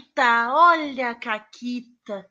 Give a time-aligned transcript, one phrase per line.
[0.00, 2.30] Caquita, olha a Caquita.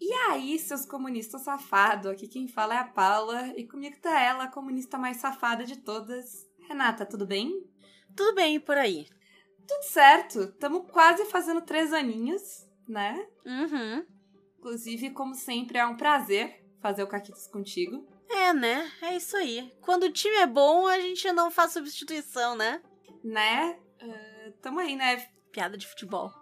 [0.00, 2.10] E aí, seus comunistas safados?
[2.10, 5.78] Aqui quem fala é a Paula e comigo tá ela, a comunista mais safada de
[5.78, 6.46] todas.
[6.68, 7.64] Renata, tudo bem?
[8.16, 9.06] Tudo bem por aí.
[9.66, 10.52] Tudo certo.
[10.54, 13.26] Tamo quase fazendo três aninhos, né?
[13.46, 14.04] Uhum.
[14.58, 18.06] Inclusive, como sempre, é um prazer fazer o Caquitos contigo.
[18.28, 18.90] É, né?
[19.02, 19.72] É isso aí.
[19.80, 22.82] Quando o time é bom, a gente não faz substituição, né?
[23.22, 23.78] Né?
[24.02, 25.26] Uh, tamo aí, né?
[25.52, 26.32] Piada de futebol.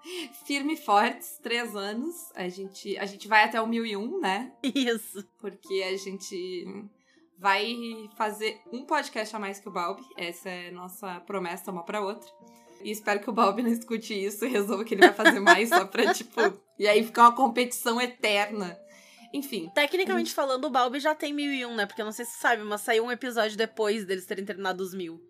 [0.47, 2.15] Firme e fortes, três anos.
[2.34, 4.52] A gente, a gente vai até o 1001, né?
[4.62, 5.27] Isso.
[5.38, 6.88] Porque a gente
[7.37, 7.74] vai
[8.16, 10.02] fazer um podcast a mais que o Balbi.
[10.16, 12.30] Essa é nossa promessa uma pra outra.
[12.83, 15.69] E espero que o Balbi não escute isso e resolva que ele vai fazer mais
[15.69, 16.41] só pra, tipo.
[16.79, 18.79] E aí ficar uma competição eterna.
[19.33, 19.71] Enfim.
[19.74, 21.87] Tecnicamente falando, o Balbi já tem 1001, né?
[21.87, 24.83] Porque eu não sei se você sabe, mas saiu um episódio depois deles terem terminado
[24.83, 25.21] os mil.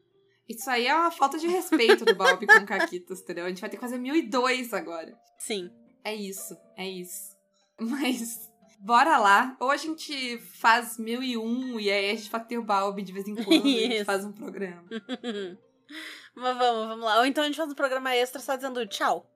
[0.50, 3.44] Isso aí é uma falta de respeito do Balbi com o Caquitas, entendeu?
[3.44, 5.16] A gente vai ter que fazer 1002 agora.
[5.38, 5.70] Sim.
[6.02, 7.36] É isso, é isso.
[7.78, 9.56] Mas, bora lá.
[9.60, 13.28] Ou a gente faz 1001 e aí a gente vai ter o Balbi de vez
[13.28, 14.84] em quando e a gente faz um programa.
[16.34, 17.18] Mas vamos, vamos lá.
[17.18, 19.30] Ou então a gente faz um programa extra só dizendo tchau.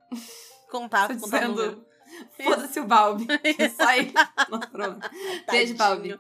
[0.69, 1.87] Contato, contato dizendo...
[2.43, 3.27] Foda-se o Balbi.
[3.77, 4.13] Só aí.
[4.73, 5.11] Pronto.
[5.49, 6.19] Beijo, Balbi.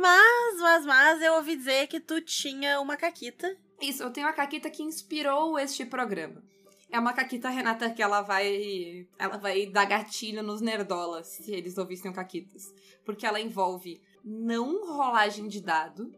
[0.00, 3.56] Mas, mas, mas, eu ouvi dizer que tu tinha uma caquita.
[3.80, 6.42] Isso, eu tenho uma caquita que inspirou este programa.
[6.90, 9.08] É uma caquita, Renata, que ela vai.
[9.18, 12.72] Ela vai dar gatilho nos nerdolas se eles ouvissem caquitas.
[13.04, 16.12] Porque ela envolve não rolagem de dado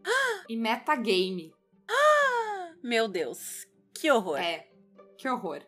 [0.47, 1.51] e metagame.
[2.83, 4.39] Meu Deus, que horror.
[4.39, 4.67] É,
[5.17, 5.61] que horror.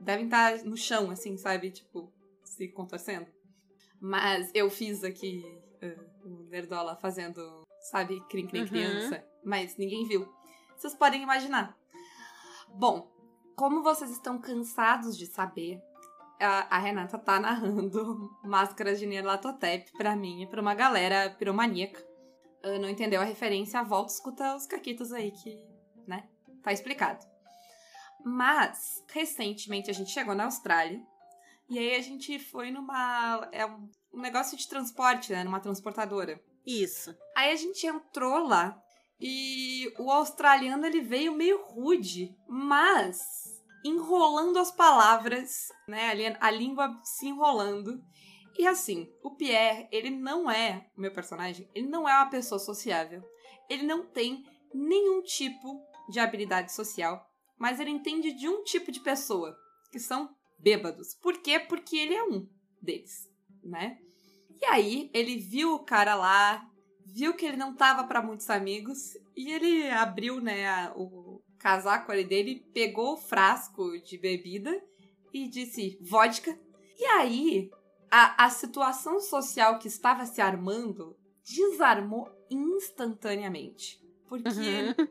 [0.00, 1.70] Devem estar no chão, assim, sabe?
[1.70, 2.12] Tipo,
[2.44, 3.26] se contorcendo.
[4.00, 5.42] Mas eu fiz aqui
[5.82, 8.66] uh, o Nerdola fazendo, sabe, crim crim uhum.
[8.66, 10.28] criança, mas ninguém viu.
[10.76, 11.76] Vocês podem imaginar.
[12.68, 13.10] Bom,
[13.54, 15.80] como vocês estão cansados de saber,
[16.40, 22.02] a, a Renata tá narrando Máscaras de Nerlatotep pra mim e pra uma galera piromaníaca.
[22.64, 23.82] Uh, não entendeu a referência?
[23.82, 25.66] Volta e escuta os caquitos aí que,
[26.06, 26.28] né?
[26.62, 27.24] Tá explicado.
[28.24, 31.00] Mas, recentemente, a gente chegou na Austrália.
[31.68, 33.48] E aí a gente foi numa.
[33.52, 35.44] É um, um negócio de transporte, né?
[35.44, 36.40] Numa transportadora.
[36.66, 37.14] Isso.
[37.36, 38.80] Aí a gente entrou lá.
[39.20, 43.20] E o australiano ele veio meio rude, mas
[43.84, 46.36] enrolando as palavras, né?
[46.40, 48.02] A, a língua se enrolando.
[48.58, 52.58] E assim, o Pierre, ele não é, o meu personagem, ele não é uma pessoa
[52.58, 53.22] sociável.
[53.68, 57.24] Ele não tem nenhum tipo de habilidade social,
[57.58, 59.56] mas ele entende de um tipo de pessoa,
[59.90, 61.14] que são bêbados.
[61.14, 61.58] Por quê?
[61.58, 62.48] Porque ele é um
[62.80, 63.28] deles,
[63.62, 63.98] né?
[64.64, 66.66] E aí, ele viu o cara lá,
[67.04, 72.10] viu que ele não tava para muitos amigos, e ele abriu, né, a, o casaco
[72.10, 74.82] ali dele, pegou o frasco de bebida
[75.34, 76.58] e disse vodka.
[76.98, 77.70] E aí,
[78.10, 81.14] a, a situação social que estava se armando
[81.44, 84.02] desarmou instantaneamente.
[84.26, 85.08] Porque uhum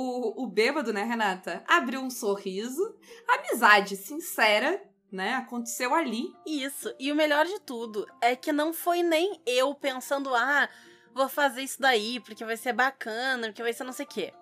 [0.00, 4.80] o, o bêbado, né, Renata, abriu um sorriso, amizade sincera,
[5.10, 6.34] né, aconteceu ali.
[6.46, 10.68] Isso, e o melhor de tudo é que não foi nem eu pensando, ah,
[11.14, 14.32] vou fazer isso daí porque vai ser bacana, porque vai ser não sei o quê.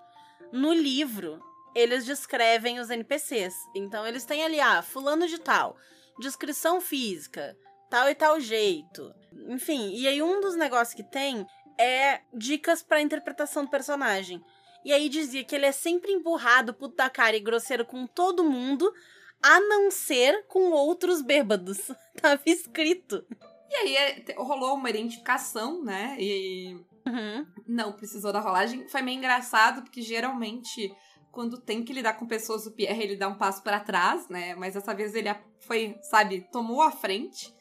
[0.53, 1.43] No livro,
[1.75, 3.55] eles descrevem os NPCs.
[3.75, 5.77] Então eles têm ali, ah, fulano de tal,
[6.19, 7.57] descrição física,
[7.91, 9.15] tal e tal jeito.
[9.49, 11.47] Enfim, e aí um dos negócios que tem
[11.79, 14.43] é dicas para interpretação do personagem.
[14.85, 18.45] E aí dizia que ele é sempre emburrado, puto da cara e grosseiro com todo
[18.45, 18.93] mundo,
[19.43, 21.79] a não ser com outros bêbados.
[22.21, 23.25] Tava escrito.
[23.71, 26.17] E aí é, rolou uma identificação, né?
[26.19, 26.75] E
[27.07, 27.47] uhum.
[27.67, 28.89] não precisou da rolagem.
[28.89, 30.95] Foi meio engraçado, porque geralmente,
[31.33, 34.55] quando tem que lidar com pessoas, o Pierre ele dá um passo para trás, né?
[34.55, 37.55] Mas dessa vez ele foi, sabe, tomou a frente.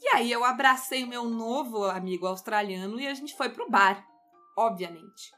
[0.00, 4.06] E aí eu abracei o meu novo amigo australiano e a gente foi pro bar,
[4.56, 5.32] obviamente.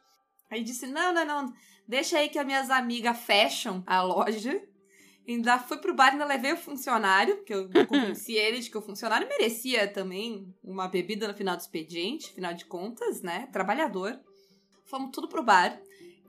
[0.50, 1.52] Aí disse: não, não, não,
[1.88, 4.62] deixa aí que as minhas amigas fecham a loja.
[5.30, 8.76] Ainda fui pro bar e ainda levei o funcionário, que eu convenci ele de que
[8.76, 13.48] o funcionário merecia também uma bebida no final do expediente, final de contas, né?
[13.52, 14.18] Trabalhador.
[14.86, 15.80] Fomos tudo pro bar.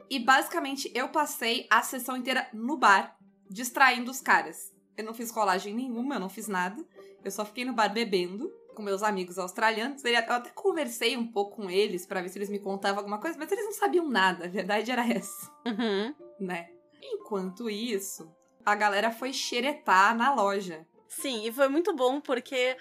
[0.10, 3.18] E basicamente eu passei a sessão inteira no bar,
[3.50, 4.72] distraindo os caras.
[4.96, 6.86] Eu não fiz rolagem nenhuma, eu não fiz nada.
[7.24, 10.04] Eu só fiquei no bar bebendo com meus amigos australianos.
[10.04, 13.38] Eu até conversei um pouco com eles para ver se eles me contavam alguma coisa,
[13.38, 14.46] mas eles não sabiam nada.
[14.46, 15.52] A verdade era essa.
[15.66, 16.14] Uhum.
[16.40, 16.70] Né?
[17.02, 18.30] Enquanto isso,
[18.66, 20.86] a galera foi xeretar na loja.
[21.08, 22.78] Sim, e foi muito bom porque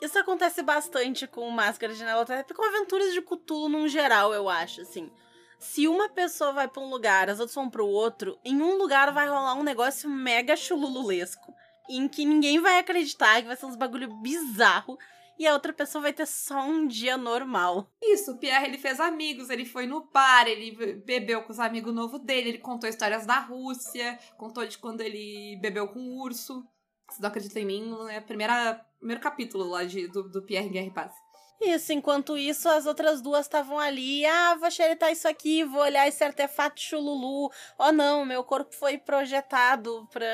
[0.00, 4.82] isso acontece bastante com Máscara de Nelotep, com aventuras de Cthulhu num geral, eu acho,
[4.82, 5.10] assim.
[5.58, 9.12] se uma pessoa vai pra um lugar, as outras vão pro outro, em um lugar
[9.12, 11.54] vai rolar um negócio mega chulululesco.
[11.88, 14.98] Em que ninguém vai acreditar, que vai ser uns bagulho bizarro.
[15.38, 17.90] E a outra pessoa vai ter só um dia normal.
[18.02, 21.94] Isso, o Pierre ele fez amigos, ele foi no bar, ele bebeu com os amigos
[21.94, 26.66] novos dele, ele contou histórias da Rússia, contou de quando ele bebeu com o urso.
[27.10, 30.90] Se não acredita em mim, é o primeiro capítulo lá de, do, do Pierre Guerre
[30.90, 31.12] Paz.
[31.60, 34.24] Isso, enquanto isso, as outras duas estavam ali.
[34.26, 37.50] Ah, vou xeretar isso aqui, vou olhar esse artefato chululu.
[37.78, 40.26] Oh, não, meu corpo foi projetado pra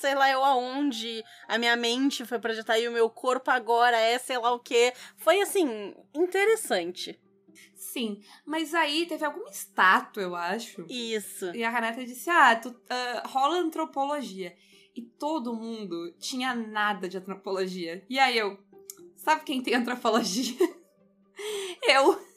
[0.00, 1.22] sei lá eu aonde.
[1.46, 4.92] A minha mente foi projetada e o meu corpo agora é sei lá o quê.
[5.16, 7.20] Foi, assim, interessante.
[7.74, 10.86] Sim, mas aí teve alguma estátua, eu acho.
[10.88, 11.54] Isso.
[11.54, 14.56] E a Renata disse: Ah, tu, uh, rola antropologia.
[14.96, 18.04] E todo mundo tinha nada de antropologia.
[18.08, 18.58] E aí eu,
[19.24, 20.56] Sabe quem tem antropologia?
[21.88, 22.22] eu.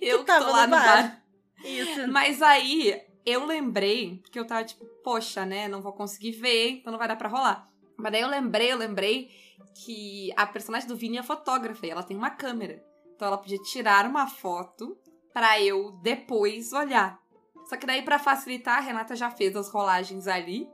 [0.00, 0.84] Eu que, que tô lá no bar.
[0.84, 1.24] bar.
[1.64, 2.06] Isso.
[2.12, 5.66] Mas aí eu lembrei, porque eu tava tipo, poxa, né?
[5.66, 7.66] Não vou conseguir ver, então não vai dar pra rolar.
[7.96, 9.30] Mas daí eu lembrei, eu lembrei
[9.74, 12.84] que a personagem do Vini é fotógrafa e ela tem uma câmera.
[13.14, 14.96] Então ela podia tirar uma foto
[15.32, 17.18] para eu depois olhar.
[17.66, 20.68] Só que daí, para facilitar, a Renata já fez as rolagens ali.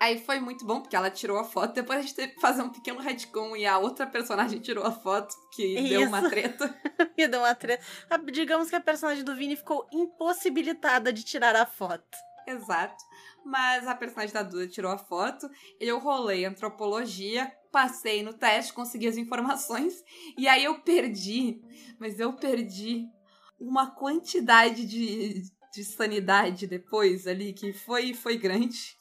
[0.00, 1.74] Aí foi muito bom, porque ela tirou a foto.
[1.74, 4.92] Depois a gente teve que fazer um pequeno retcon e a outra personagem tirou a
[4.92, 5.88] foto, que Isso.
[5.88, 6.74] deu uma treta.
[7.16, 7.84] e deu uma treta.
[8.32, 12.18] Digamos que a personagem do Vini ficou impossibilitada de tirar a foto.
[12.46, 13.02] Exato.
[13.44, 15.48] Mas a personagem da Duda tirou a foto.
[15.80, 20.02] Eu rolei antropologia, passei no teste, consegui as informações.
[20.36, 21.60] E aí eu perdi,
[21.98, 23.06] mas eu perdi
[23.58, 25.42] uma quantidade de,
[25.72, 28.96] de sanidade depois ali que foi, foi grande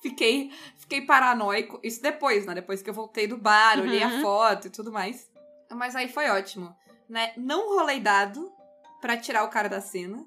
[0.00, 1.80] fiquei, fiquei paranoico.
[1.82, 2.54] Isso depois, né?
[2.54, 3.84] Depois que eu voltei do bar, uhum.
[3.84, 4.22] olhei a uhum.
[4.22, 5.30] foto e tudo mais.
[5.70, 6.74] Mas aí foi ótimo,
[7.08, 7.32] né?
[7.36, 8.52] Não rolei dado
[9.00, 10.24] para tirar o cara da cena.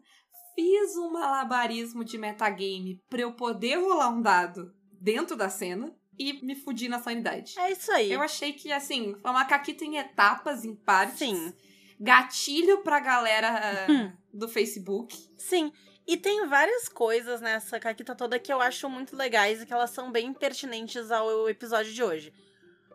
[0.56, 6.33] Fiz um malabarismo de metagame pra eu poder rolar um dado dentro da cena e
[6.45, 7.59] me fudi na sanidade.
[7.59, 8.12] É isso aí.
[8.12, 11.19] Eu achei que, assim, foi uma caquita em etapas, em partes.
[11.19, 11.53] Sim.
[12.00, 14.12] Gatilho pra galera hum.
[14.33, 15.30] do Facebook.
[15.38, 15.71] Sim.
[16.07, 19.90] E tem várias coisas nessa caquita toda que eu acho muito legais e que elas
[19.90, 22.34] são bem pertinentes ao episódio de hoje.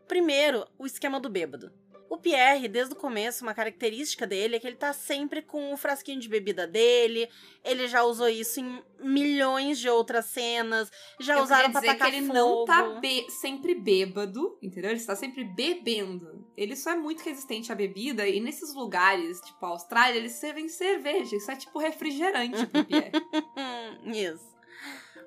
[0.07, 1.73] Primeiro, o esquema do bêbado.
[2.11, 5.77] O Pierre, desde o começo, uma característica dele é que ele tá sempre com o
[5.77, 7.29] frasquinho de bebida dele.
[7.65, 10.91] Ele já usou isso em milhões de outras cenas.
[11.21, 12.35] Já Eu usaram pra dizer tacar que ele fogo.
[12.37, 14.91] não tá sempre bêbado, entendeu?
[14.91, 16.45] Ele está sempre bebendo.
[16.57, 20.69] Ele só é muito resistente à bebida e nesses lugares, tipo a Austrália, eles servem
[20.69, 21.37] cerveja.
[21.37, 23.13] Isso é tipo refrigerante pro Pierre.
[24.13, 24.51] isso.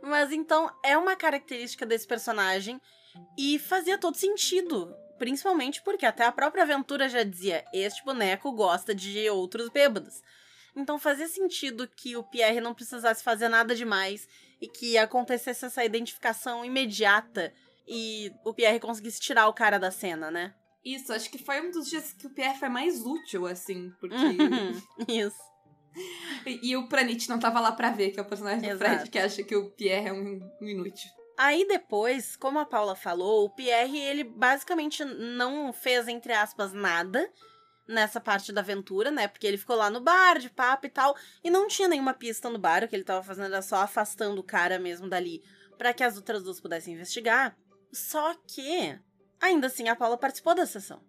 [0.02, 2.82] Mas então, é uma característica desse personagem
[3.40, 8.94] e fazia todo sentido Principalmente porque até a própria aventura já dizia: este boneco gosta
[8.94, 10.22] de outros bêbados.
[10.76, 14.28] Então fazia sentido que o Pierre não precisasse fazer nada demais
[14.60, 17.54] e que acontecesse essa identificação imediata
[17.88, 20.54] e o Pierre conseguisse tirar o cara da cena, né?
[20.84, 24.18] Isso, acho que foi um dos dias que o Pierre foi mais útil, assim, porque.
[25.08, 25.40] Isso.
[26.46, 28.92] E, e, o Pranit não tava lá pra ver, que é o personagem Exato.
[28.92, 31.10] do Fred, que acha que o Pierre é um, um inútil.
[31.38, 37.30] Aí depois, como a Paula falou, o Pierre, ele basicamente não fez, entre aspas, nada
[37.88, 39.28] nessa parte da aventura, né?
[39.28, 42.50] Porque ele ficou lá no bar, de papo e tal, e não tinha nenhuma pista
[42.50, 45.44] no bar, o que ele tava fazendo era só afastando o cara mesmo dali
[45.78, 47.58] para que as outras duas pudessem investigar.
[47.92, 48.98] Só que,
[49.42, 51.02] ainda assim, a Paula participou da sessão.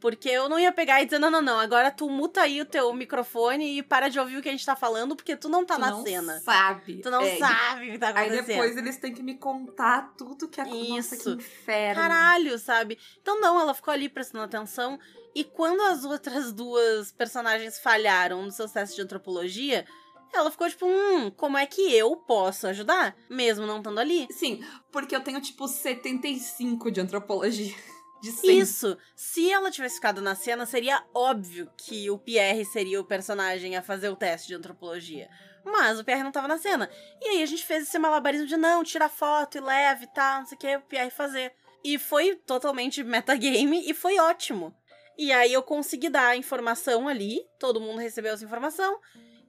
[0.00, 2.64] Porque eu não ia pegar e dizer, não, não, não, agora tu muta aí o
[2.64, 5.64] teu microfone e para de ouvir o que a gente tá falando, porque tu não
[5.64, 6.40] tá tu na não cena.
[6.40, 7.00] sabe.
[7.02, 8.38] Tu não é, sabe o que tá acontecendo.
[8.38, 10.96] Aí depois eles têm que me contar tudo que aconteceu.
[10.96, 12.00] Nossa, que inferno.
[12.00, 12.98] Caralho, sabe?
[13.20, 14.98] Então não, ela ficou ali prestando atenção.
[15.34, 19.84] E quando as outras duas personagens falharam seus testes de antropologia,
[20.32, 23.16] ela ficou tipo, hum, como é que eu posso ajudar?
[23.28, 24.26] Mesmo não estando ali?
[24.30, 27.74] Sim, porque eu tenho tipo 75 de antropologia.
[28.22, 28.96] Isso.
[29.14, 33.82] Se ela tivesse ficado na cena, seria óbvio que o Pierre seria o personagem a
[33.82, 35.28] fazer o teste de antropologia.
[35.64, 36.90] Mas o Pierre não tava na cena.
[37.20, 40.40] E aí a gente fez esse malabarismo de não, tira foto e leve e tal,
[40.40, 41.52] não sei o que, o Pierre fazer.
[41.84, 44.74] E foi totalmente metagame e foi ótimo.
[45.16, 49.00] E aí eu consegui dar a informação ali, todo mundo recebeu essa informação,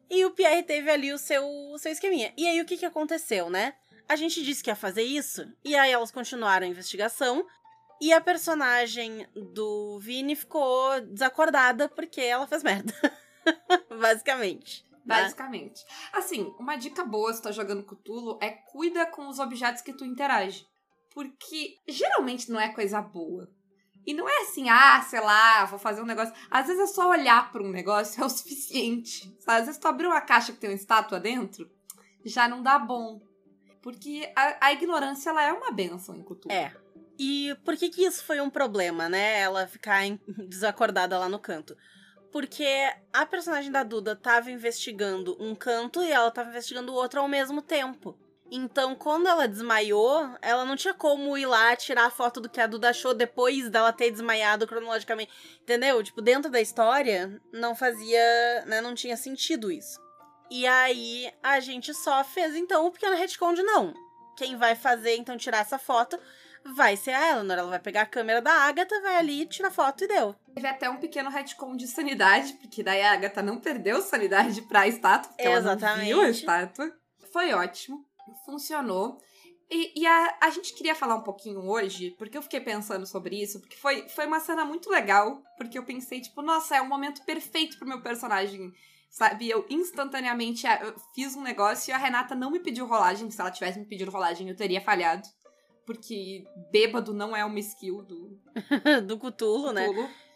[0.09, 2.33] e o Pierre teve ali o seu, o seu esqueminha.
[2.35, 3.75] E aí o que, que aconteceu, né?
[4.07, 7.45] A gente disse que ia fazer isso, e aí elas continuaram a investigação,
[8.01, 12.93] e a personagem do Vini ficou desacordada porque ela fez merda.
[13.89, 14.85] Basicamente.
[15.05, 15.83] Basicamente.
[16.13, 20.05] Assim, uma dica boa se tá jogando Cthulhu é cuida com os objetos que tu
[20.05, 20.67] interage.
[21.13, 23.49] Porque geralmente não é coisa boa.
[24.05, 26.33] E não é assim, ah, sei lá, vou fazer um negócio.
[26.49, 29.35] Às vezes é só olhar para um negócio é o suficiente.
[29.39, 29.59] Sabe?
[29.59, 31.69] Às vezes tu abrir uma caixa que tem uma estátua dentro,
[32.23, 33.21] já não dá bom.
[33.81, 36.53] Porque a, a ignorância, ela é uma benção em cultura.
[36.53, 36.75] É.
[37.19, 39.41] E por que que isso foi um problema, né?
[39.41, 40.03] Ela ficar
[40.47, 41.75] desacordada lá no canto.
[42.31, 42.65] Porque
[43.11, 47.27] a personagem da Duda tava investigando um canto e ela tava investigando o outro ao
[47.27, 48.17] mesmo tempo.
[48.51, 52.61] Então, quando ela desmaiou, ela não tinha como ir lá tirar a foto do que
[52.61, 55.31] a Duda achou depois dela ter desmaiado cronologicamente.
[55.61, 56.01] Entendeu?
[56.01, 58.63] Tipo, dentro da história, não fazia.
[58.65, 59.99] Né, não tinha sentido isso.
[60.49, 63.93] E aí, a gente só fez, então, o pequeno retcon de não.
[64.35, 66.17] Quem vai fazer, então, tirar essa foto
[66.73, 67.57] vai ser a Eleanor.
[67.57, 70.35] Ela vai pegar a câmera da Agatha, vai ali, tira foto e deu.
[70.53, 74.87] Teve até um pequeno retcon de sanidade, porque daí a Agatha não perdeu sanidade pra
[74.87, 76.07] estátua, porque ela não Exatamente.
[76.07, 76.93] viu a estátua.
[77.31, 78.05] Foi ótimo,
[78.45, 79.19] funcionou.
[79.71, 83.39] E, e a, a gente queria falar um pouquinho hoje, porque eu fiquei pensando sobre
[83.39, 86.87] isso, porque foi, foi uma cena muito legal, porque eu pensei, tipo, nossa, é um
[86.87, 88.73] momento perfeito pro meu personagem,
[89.11, 89.47] sabe?
[89.47, 93.39] Eu instantaneamente ah, eu fiz um negócio e a Renata não me pediu rolagem, se
[93.39, 95.27] ela tivesse me pedido rolagem eu teria falhado.
[95.89, 98.39] Porque bêbado não é uma skill do
[99.07, 99.87] Do Cthulhu, né?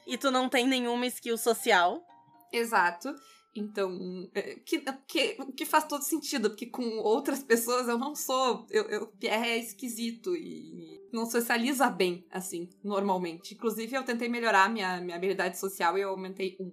[0.07, 2.03] E tu não tem nenhuma skill social.
[2.51, 3.13] Exato.
[3.55, 8.15] Então, é, que, que, o que faz todo sentido, porque com outras pessoas eu não
[8.15, 8.65] sou.
[8.71, 13.53] Eu, eu, Pierre é esquisito e não socializa bem, assim, normalmente.
[13.53, 16.71] Inclusive, eu tentei melhorar minha, minha habilidade social e eu aumentei um.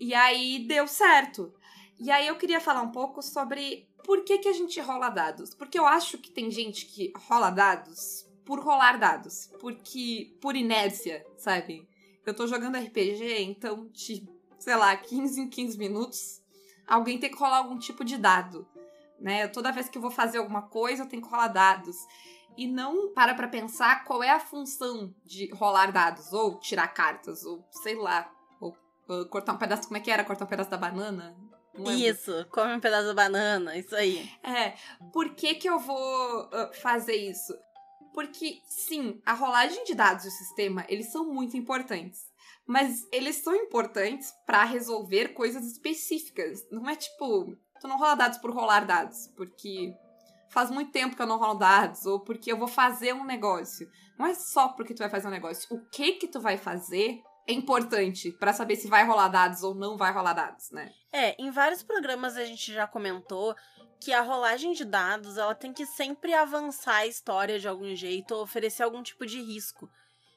[0.00, 1.52] E aí deu certo.
[2.00, 5.52] E aí eu queria falar um pouco sobre por que, que a gente rola dados.
[5.52, 9.50] Porque eu acho que tem gente que rola dados por rolar dados.
[9.60, 10.38] Porque.
[10.40, 11.86] por inércia, sabe?
[12.24, 14.26] Eu tô jogando RPG, então, de,
[14.58, 16.42] sei lá, 15 em 15 minutos,
[16.86, 18.66] alguém tem que rolar algum tipo de dado.
[19.18, 19.48] Né?
[19.48, 21.96] Toda vez que eu vou fazer alguma coisa, eu tenho que rolar dados.
[22.56, 27.44] E não para pra pensar qual é a função de rolar dados, ou tirar cartas,
[27.44, 28.76] ou sei lá, ou
[29.08, 29.86] uh, cortar um pedaço.
[29.86, 30.24] Como é que era?
[30.24, 31.36] Cortar um pedaço da banana?
[31.92, 34.30] Isso, come um pedaço da banana, isso aí.
[34.42, 34.74] É,
[35.12, 37.54] por que que eu vou uh, fazer isso?
[38.12, 42.26] Porque, sim, a rolagem de dados do sistema, eles são muito importantes.
[42.66, 46.66] Mas eles são importantes pra resolver coisas específicas.
[46.70, 49.94] Não é tipo, tu não rola dados por rolar dados, porque
[50.48, 53.88] faz muito tempo que eu não rolo dados, ou porque eu vou fazer um negócio.
[54.18, 55.68] Não é só porque tu vai fazer um negócio.
[55.70, 59.74] O que que tu vai fazer é importante pra saber se vai rolar dados ou
[59.74, 60.92] não vai rolar dados, né?
[61.12, 63.54] É, em vários programas a gente já comentou
[64.00, 68.34] que a rolagem de dados ela tem que sempre avançar a história de algum jeito
[68.34, 69.88] ou oferecer algum tipo de risco.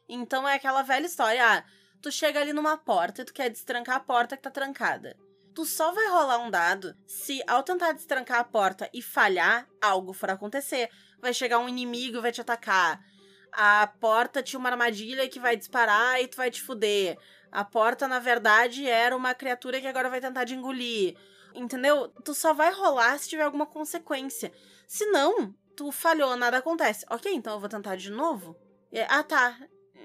[0.07, 1.63] Então é aquela velha história, ah,
[2.01, 5.17] tu chega ali numa porta e tu quer destrancar a porta que tá trancada.
[5.53, 10.13] Tu só vai rolar um dado se ao tentar destrancar a porta e falhar, algo
[10.13, 10.89] for acontecer.
[11.19, 13.03] Vai chegar um inimigo e vai te atacar.
[13.51, 17.17] A porta tinha uma armadilha que vai disparar e tu vai te fuder.
[17.51, 21.15] A porta, na verdade, era uma criatura que agora vai tentar te engolir.
[21.53, 22.09] Entendeu?
[22.23, 24.51] Tu só vai rolar se tiver alguma consequência.
[24.87, 27.05] Se não, tu falhou, nada acontece.
[27.09, 28.55] Ok, então eu vou tentar de novo.
[28.91, 29.57] E- ah, tá.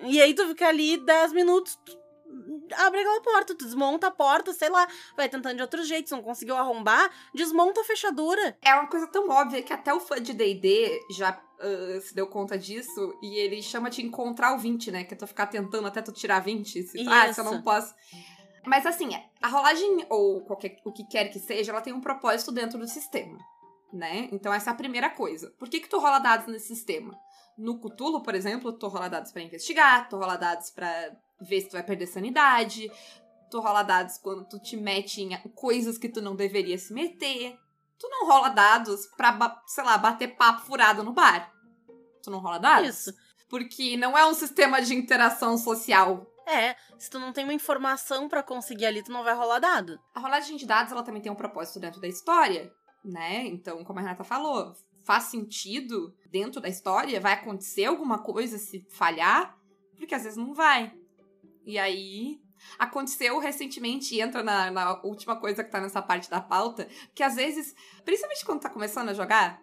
[0.05, 1.79] E aí tu fica ali 10 minutos,
[2.77, 4.87] abre aquela porta, tu desmonta a porta, sei lá,
[5.17, 8.57] vai tentando de outros jeitos, não conseguiu arrombar, desmonta a fechadura.
[8.63, 11.33] É uma coisa tão óbvia que até o fã de D&D já
[11.65, 15.05] ah, se deu conta disso e ele chama de encontrar o 20, né?
[15.05, 16.83] Que é tu ficar tentando até tu tirar 20.
[16.83, 17.95] Se, ah, se eu não posso...
[18.67, 19.11] Mas assim,
[19.43, 22.89] a rolagem ou qualquer, o que quer que seja, ela tem um propósito dentro do
[22.89, 23.39] sistema,
[23.93, 24.29] né?
[24.33, 25.51] Então essa é a primeira coisa.
[25.59, 27.15] Por que que tu rola dados nesse sistema?
[27.59, 30.91] No Cthulhu, por exemplo, tu rola dados pra investigar, tu rola dados pra
[31.41, 32.91] ver se tu vai perder sanidade,
[33.51, 37.57] tu rola dados quando tu te mete em coisas que tu não deveria se meter.
[37.99, 41.54] Tu não rola dados pra, sei lá, bater papo furado no bar.
[42.25, 42.89] Tu não rola dados?
[42.89, 43.15] Isso.
[43.49, 46.27] Porque não é um sistema de interação social.
[46.47, 49.99] É, se tu não tem uma informação pra conseguir ali, tu não vai rolar dado.
[50.15, 52.73] A rolagem de dados, ela também tem um propósito dentro da história,
[53.05, 53.47] né?
[53.47, 58.87] Então, como a Renata falou, faz sentido dentro da história, vai acontecer alguma coisa se
[58.91, 59.57] falhar,
[59.97, 60.93] porque às vezes não vai.
[61.65, 62.41] E aí,
[62.79, 67.23] aconteceu recentemente, e entra na, na última coisa que tá nessa parte da pauta, que
[67.23, 69.63] às vezes, principalmente quando tá começando a jogar,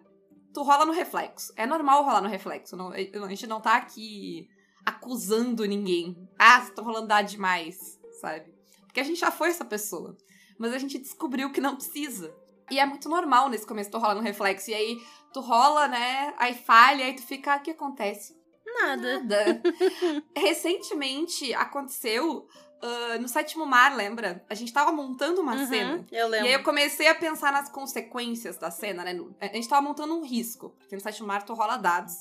[0.52, 1.52] tu rola no reflexo.
[1.56, 2.76] É normal rolar no reflexo.
[2.76, 4.48] Não, a gente não tá aqui
[4.84, 6.28] acusando ninguém.
[6.38, 8.52] Ah, você tá rolando dado demais, sabe?
[8.82, 10.16] Porque a gente já foi essa pessoa.
[10.58, 12.34] Mas a gente descobriu que não precisa.
[12.70, 14.70] E é muito normal nesse começo tu rola no reflexo.
[14.70, 16.34] E aí tu rola, né?
[16.38, 18.36] Aí falha, aí tu fica, ah, o que acontece?
[18.64, 19.20] Nada.
[19.20, 19.62] Nada.
[20.36, 22.46] Recentemente aconteceu
[22.82, 24.44] ah, no sétimo mar, lembra?
[24.50, 26.06] A gente tava montando uma Uhum, cena.
[26.10, 26.46] Eu E lembro.
[26.48, 29.18] aí eu comecei a pensar nas consequências da cena, né?
[29.40, 30.70] A gente tava montando um risco.
[30.78, 32.14] Porque no sétimo mar tu rola dados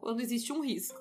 [0.00, 0.98] quando existe um risco.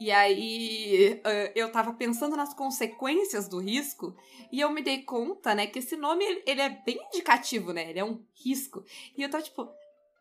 [0.00, 4.16] E aí uh, eu tava pensando nas consequências do risco
[4.50, 7.88] e eu me dei conta, né, que esse nome ele é bem indicativo, né?
[7.90, 8.84] Ele é um risco.
[9.16, 9.68] E eu tava tipo,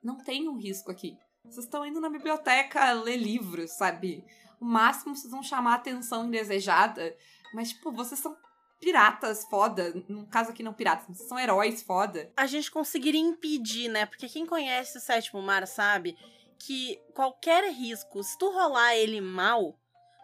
[0.03, 1.17] não tem um risco aqui.
[1.43, 4.23] Vocês estão indo na biblioteca ler livros, sabe?
[4.59, 7.15] O máximo vocês vão chamar atenção indesejada,
[7.53, 8.35] mas tipo, vocês são
[8.79, 9.93] piratas foda.
[10.09, 12.31] No caso aqui não piratas, mas são heróis foda.
[12.35, 14.05] A gente conseguiria impedir, né?
[14.05, 16.17] Porque quem conhece o Sétimo Mar sabe
[16.57, 19.77] que qualquer risco, se tu rolar ele mal,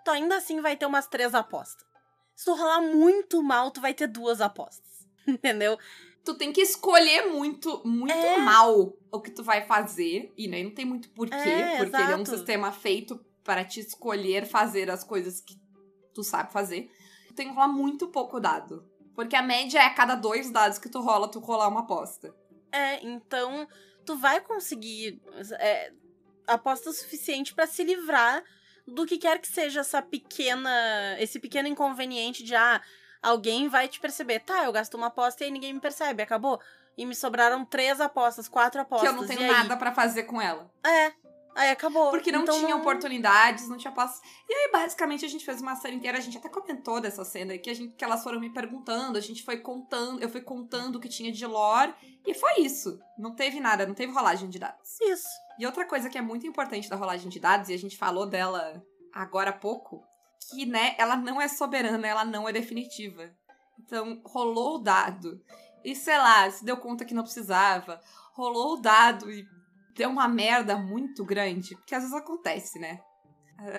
[0.04, 1.86] tu ainda assim vai ter umas três apostas.
[2.36, 5.08] Se tu rolar muito mal, tu vai ter duas apostas.
[5.28, 5.78] Entendeu?
[6.24, 8.38] Tu tem que escolher muito, muito é.
[8.38, 10.34] mal o que tu vai fazer.
[10.38, 12.04] E nem não tem muito porquê, é, porque exato.
[12.04, 15.60] ele é um sistema feito para te escolher fazer as coisas que
[16.14, 16.92] tu sabe fazer.
[17.38, 18.84] Tem que rolar muito pouco dado.
[19.16, 22.36] Porque a média é a cada dois dados que tu rola, tu rolar uma aposta.
[22.72, 23.68] É, então
[24.04, 25.22] tu vai conseguir.
[25.60, 25.94] É,
[26.48, 28.44] aposta suficiente para se livrar
[28.88, 30.72] do que quer que seja essa pequena,
[31.20, 32.82] esse pequeno inconveniente de ah,
[33.22, 34.40] alguém vai te perceber.
[34.40, 36.60] Tá, eu gasto uma aposta e aí ninguém me percebe, acabou.
[36.98, 39.10] E me sobraram três apostas, quatro apostas.
[39.10, 40.72] Que eu não tenho nada para fazer com ela.
[40.84, 41.14] É.
[41.58, 42.12] Aí acabou.
[42.12, 44.22] Porque não então, tinha oportunidades, não tinha apostas.
[44.48, 46.20] E aí, basicamente, a gente fez uma cena inteira.
[46.20, 49.18] A gente até comentou dessa cena que, a gente, que elas foram me perguntando.
[49.18, 51.96] A gente foi contando, eu fui contando o que tinha de lore.
[52.28, 53.00] E foi isso.
[53.18, 55.02] Não teve nada, não teve rolagem de dados.
[55.02, 55.28] Isso.
[55.58, 58.28] E outra coisa que é muito importante da rolagem de dados, e a gente falou
[58.28, 60.04] dela agora há pouco,
[60.52, 63.32] que, né, ela não é soberana, ela não é definitiva.
[63.80, 65.42] Então, rolou o dado.
[65.84, 68.00] E sei lá, se deu conta que não precisava.
[68.34, 69.57] Rolou o dado e
[69.98, 71.76] deu uma merda muito grande.
[71.76, 73.02] Porque às vezes acontece, né?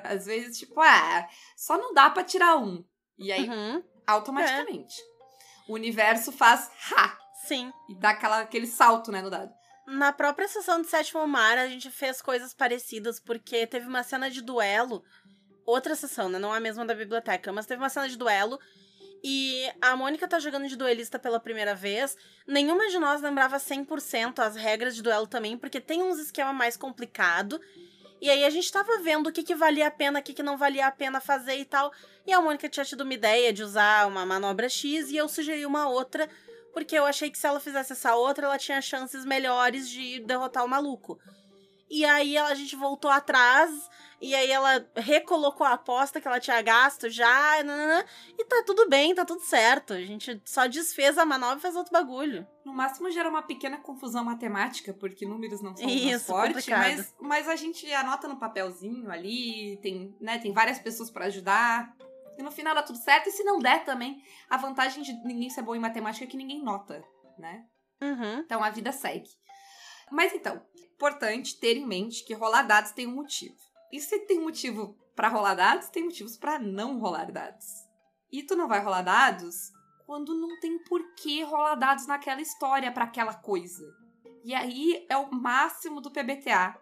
[0.02, 2.84] Às vezes, tipo, ah, só não dá para tirar um.
[3.16, 3.82] E aí, uhum.
[4.06, 5.00] automaticamente.
[5.00, 5.72] É.
[5.72, 7.16] O universo faz ha!
[7.46, 7.72] Sim.
[7.88, 9.52] E dá aquela, aquele salto, né, no dado.
[9.87, 14.28] Na própria sessão de Sétimo Mar, a gente fez coisas parecidas, porque teve uma cena
[14.28, 15.02] de duelo.
[15.64, 16.38] Outra sessão, né?
[16.38, 18.58] Não a mesma da biblioteca, mas teve uma cena de duelo.
[19.22, 22.16] E a Mônica tá jogando de duelista pela primeira vez.
[22.46, 26.76] Nenhuma de nós lembrava 100% as regras de duelo também, porque tem uns esquema mais
[26.76, 27.60] complicado.
[28.20, 30.43] E aí a gente tava vendo o que, que valia a pena, o que, que
[30.43, 31.93] não valia a pena fazer e tal.
[32.26, 35.64] E a Mônica tinha tido uma ideia de usar uma manobra X e eu sugeri
[35.66, 36.28] uma outra
[36.73, 40.64] porque eu achei que se ela fizesse essa outra, ela tinha chances melhores de derrotar
[40.64, 41.19] o maluco.
[41.90, 43.71] E aí a gente voltou atrás,
[44.21, 48.04] e aí ela recolocou a aposta que ela tinha gasto já, nanana,
[48.37, 49.93] e tá tudo bem, tá tudo certo.
[49.93, 52.47] A gente só desfez a manobra e fez outro bagulho.
[52.65, 57.49] No máximo gera uma pequena confusão matemática, porque números não são Isso, fortes, mas, mas
[57.49, 61.95] a gente anota no papelzinho ali, tem, né, tem várias pessoas para ajudar.
[62.37, 63.28] E no final dá tudo certo.
[63.28, 66.37] E se não der também, a vantagem de ninguém ser bom em matemática é que
[66.37, 67.04] ninguém nota,
[67.37, 67.65] né?
[68.00, 68.39] Uhum.
[68.39, 69.28] Então a vida segue.
[70.11, 70.63] Mas então,
[70.95, 73.57] importante ter em mente que rolar dados tem um motivo.
[73.92, 77.66] E se tem motivo para rolar dados, tem motivos para não rolar dados.
[78.30, 79.72] E tu não vai rolar dados
[80.06, 83.84] quando não tem por que rolar dados naquela história para aquela coisa.
[84.44, 86.80] E aí é o máximo do PBTA.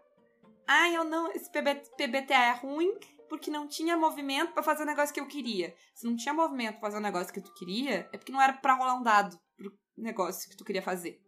[0.66, 2.92] Ah, eu não, esse PBTA é ruim,
[3.28, 5.74] porque não tinha movimento para fazer o negócio que eu queria.
[5.94, 8.52] Se não tinha movimento pra fazer o negócio que tu queria, é porque não era
[8.52, 11.20] para rolar um dado pro negócio que tu queria fazer.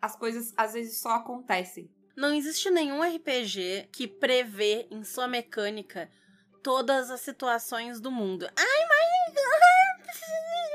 [0.00, 1.90] As coisas às vezes só acontecem.
[2.16, 6.10] Não existe nenhum RPG que prevê em sua mecânica
[6.62, 8.48] todas as situações do mundo.
[8.56, 9.06] Ai, mas.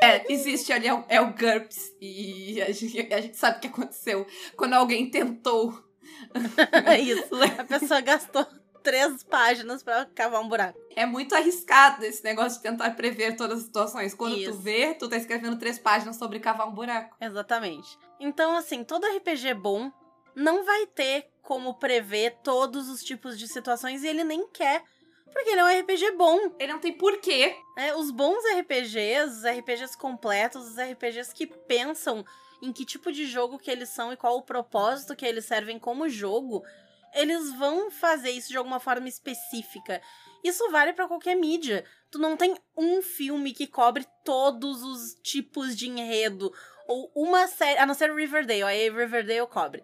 [0.04, 1.96] É, existe ali, é o, é o GURPS.
[2.00, 4.26] E a gente, a gente sabe o que aconteceu
[4.56, 5.84] quando alguém tentou.
[7.02, 7.36] Isso.
[7.60, 8.46] A pessoa gastou
[8.84, 10.80] três páginas para cavar um buraco.
[10.96, 14.14] É muito arriscado esse negócio de tentar prever todas as situações.
[14.14, 14.52] Quando Isso.
[14.52, 17.16] tu vê, tu tá escrevendo três páginas sobre cavar um buraco.
[17.20, 17.98] Exatamente.
[18.20, 19.92] Então, assim, todo RPG bom
[20.36, 24.86] não vai ter como prever todos os tipos de situações e ele nem quer.
[25.34, 26.56] Porque ele é um RPG bom.
[26.58, 27.54] Ele não tem porquê.
[27.78, 32.24] É, os bons RPGs, os RPGs completos, os RPGs que pensam
[32.62, 35.78] em que tipo de jogo que eles são e qual o propósito que eles servem
[35.78, 36.64] como jogo,
[37.14, 40.02] eles vão fazer isso de alguma forma específica.
[40.42, 41.84] Isso vale para qualquer mídia.
[42.10, 46.50] Tu não tem um filme que cobre todos os tipos de enredo.
[46.88, 47.78] Ou uma série.
[47.78, 48.64] A não ser Riverdale.
[48.64, 49.84] Aí Riverdale cobre.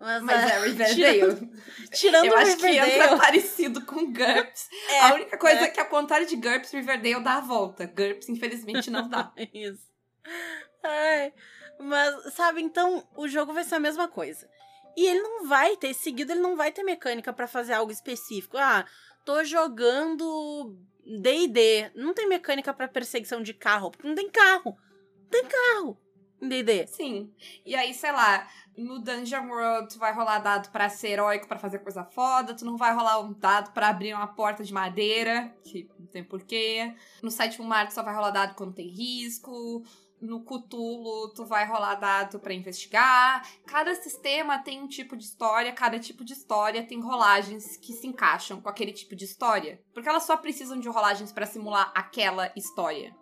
[0.00, 1.50] Mas, Mas é Riverdale.
[1.92, 4.68] Tirando, Eu acho Riverdale, que entra parecido com GURPS.
[4.88, 5.68] É, a única coisa é.
[5.68, 7.86] que, ao contrário de GURPS, Riverdale dá a volta.
[7.86, 9.30] GURPS, infelizmente, não dá.
[9.52, 9.86] Isso.
[10.82, 11.34] Ai.
[11.78, 14.48] Mas, sabe, então o jogo vai ser a mesma coisa.
[14.96, 18.56] E ele não vai ter, seguido, ele não vai ter mecânica para fazer algo específico.
[18.56, 18.86] Ah,
[19.24, 20.76] tô jogando
[21.20, 21.90] DD.
[21.94, 24.76] Não tem mecânica para perseguição de carro, porque não tem carro.
[25.22, 25.98] Não tem carro.
[26.48, 26.86] D&D.
[26.86, 27.32] Sim.
[27.64, 31.58] E aí, sei lá, no Dungeon World tu vai rolar dado pra ser heróico, pra
[31.58, 32.54] fazer coisa foda.
[32.54, 36.24] Tu não vai rolar um dado pra abrir uma porta de madeira, que não tem
[36.24, 36.94] porquê.
[37.22, 39.84] No sétimo mar tu só vai rolar dado quando tem risco.
[40.20, 43.42] No Cthulhu, tu vai rolar dado pra investigar.
[43.66, 48.06] Cada sistema tem um tipo de história, cada tipo de história tem rolagens que se
[48.06, 49.82] encaixam com aquele tipo de história.
[49.94, 53.16] Porque elas só precisam de rolagens pra simular aquela história.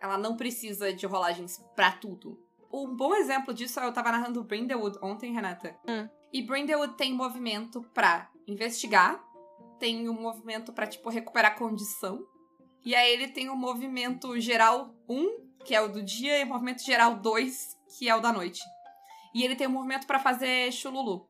[0.00, 2.38] Ela não precisa de rolagens pra tudo.
[2.72, 5.76] Um bom exemplo disso, eu tava narrando Brindlewood ontem, Renata.
[5.88, 6.08] Hum.
[6.32, 9.20] E Brindlewood tem movimento pra investigar,
[9.78, 12.24] tem um movimento pra, tipo, recuperar condição.
[12.84, 16.46] E aí ele tem o movimento geral 1, que é o do dia, e o
[16.46, 18.60] movimento geral 2, que é o da noite.
[19.34, 21.28] E ele tem um movimento pra fazer chululu.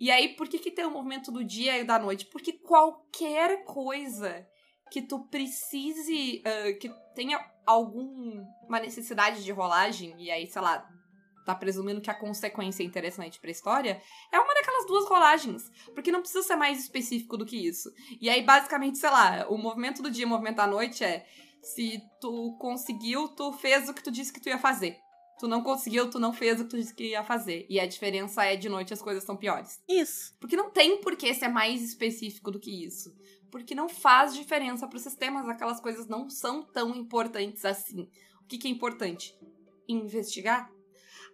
[0.00, 2.26] E aí, por que, que tem o movimento do dia e o da noite?
[2.26, 4.46] Porque qualquer coisa
[4.90, 10.88] que tu precise, ah, que tenha alguma necessidade de rolagem, e aí, sei lá,
[11.44, 15.70] tá presumindo que a consequência é interessante pra história, é uma daquelas duas rolagens.
[15.94, 17.92] Porque não precisa ser mais específico do que isso.
[18.20, 21.26] E aí, basicamente, sei lá, o movimento do dia e o movimento da noite é
[21.62, 24.98] se tu conseguiu, tu fez o que tu disse que tu ia fazer.
[25.38, 27.66] Tu não conseguiu, tu não fez o que tu disse que ia fazer.
[27.68, 29.80] E a diferença é de noite as coisas são piores.
[29.88, 30.36] Isso.
[30.38, 33.12] Porque não tem por que ser mais específico do que isso.
[33.52, 38.08] Porque não faz diferença para os sistemas, aquelas coisas não são tão importantes assim.
[38.40, 39.38] O que, que é importante?
[39.86, 40.68] Investigar.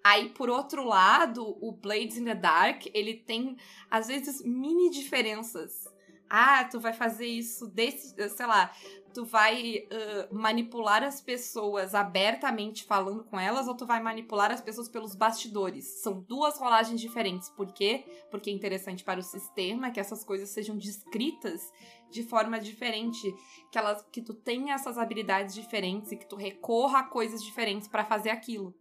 [0.02, 3.56] Aí, por outro lado, o Blades in the Dark, ele tem,
[3.88, 5.86] às vezes, mini diferenças.
[6.28, 8.70] Ah, tu vai fazer isso desse, sei lá,
[9.18, 14.60] tu vai uh, manipular as pessoas abertamente falando com elas ou tu vai manipular as
[14.60, 16.02] pessoas pelos bastidores.
[16.04, 17.48] São duas rolagens diferentes.
[17.48, 18.04] Por quê?
[18.30, 21.72] Porque é interessante para o sistema que essas coisas sejam descritas
[22.12, 23.34] de forma diferente,
[23.72, 27.88] que elas que tu tenha essas habilidades diferentes e que tu recorra a coisas diferentes
[27.88, 28.72] para fazer aquilo.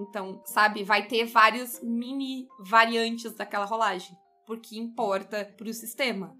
[0.00, 6.36] Então, sabe, vai ter várias mini variantes daquela rolagem, porque importa pro sistema.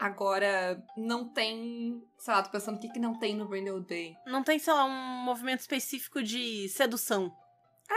[0.00, 2.02] Agora, não tem.
[2.18, 4.14] Sei lá, tô pensando o que, que não tem no Brindle Day.
[4.26, 7.30] Não tem, sei lá, um movimento específico de sedução.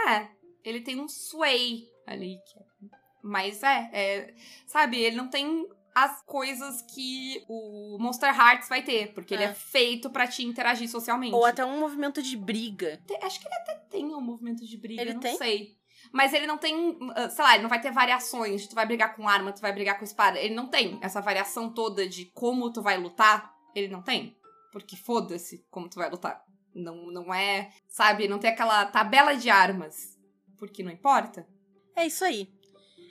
[0.08, 0.28] É,
[0.62, 2.34] ele tem um sway ali.
[2.36, 4.34] é- Mas é, é.
[4.66, 9.46] Sabe, ele não tem as coisas que o Monster Hearts vai ter, porque ele É.
[9.46, 11.32] é feito pra te interagir socialmente.
[11.34, 13.00] Ou até um movimento de briga.
[13.06, 15.36] Te- Acho que ele até tem um movimento de briga, Ele não tem?
[15.38, 15.76] sei.
[16.14, 18.68] Mas ele não tem, ah, sei lá, ele não vai ter variações.
[18.68, 20.38] Tu vai brigar com arma, tu vai brigar com espada.
[20.38, 23.52] Ele não tem essa variação toda de como tu vai lutar.
[23.74, 24.38] Ele não tem.
[24.70, 26.44] Porque foda-se como tu vai lutar.
[26.72, 30.16] Não, não é, sabe, não tem aquela tabela de armas.
[30.56, 31.48] Porque não importa.
[31.96, 32.48] É isso aí.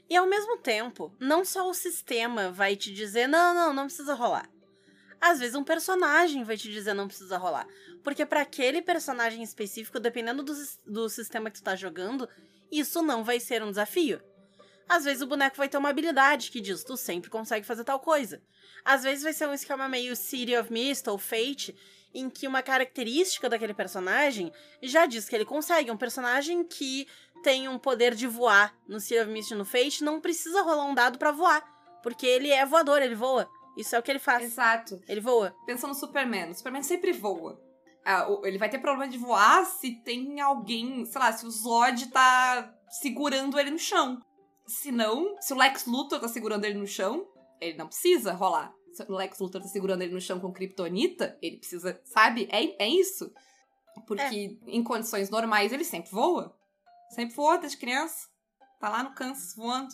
[0.09, 4.13] E ao mesmo tempo, não só o sistema vai te dizer, não, não, não precisa
[4.13, 4.49] rolar.
[5.19, 7.67] Às vezes um personagem vai te dizer não precisa rolar.
[8.01, 10.53] Porque para aquele personagem específico, dependendo do,
[10.85, 12.29] do sistema que tu tá jogando,
[12.79, 14.21] isso não vai ser um desafio.
[14.87, 17.99] Às vezes o boneco vai ter uma habilidade que diz tu sempre consegue fazer tal
[17.99, 18.41] coisa.
[18.83, 21.75] Às vezes vai ser um esquema meio City of Mist ou Fate,
[22.13, 25.89] em que uma característica daquele personagem já diz que ele consegue.
[25.89, 27.07] Um personagem que
[27.43, 30.85] tem um poder de voar no City of Mist e no Fate não precisa rolar
[30.85, 31.63] um dado pra voar.
[32.03, 33.49] Porque ele é voador, ele voa.
[33.77, 34.43] Isso é o que ele faz.
[34.43, 35.01] Exato.
[35.07, 35.55] Ele voa.
[35.65, 36.51] Pensa no Superman.
[36.51, 37.59] O Superman sempre voa.
[38.05, 41.51] Ah, o- ele vai ter problema de voar se tem alguém, sei lá, se o
[41.51, 44.21] Zod tá segurando ele no chão.
[44.67, 47.25] Se não, se o Lex Luthor tá segurando ele no chão,
[47.61, 48.73] ele não precisa rolar.
[48.93, 52.47] Se o Lex Luthor tá segurando ele no chão com Kryptonita, ele precisa, sabe?
[52.51, 53.31] É, é isso.
[54.07, 56.55] Porque em condições normais ele sempre voa.
[57.09, 58.27] Sempre voa desde criança.
[58.79, 59.93] Tá lá no Kansas voando.